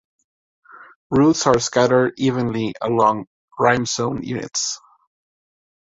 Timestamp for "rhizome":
3.59-4.23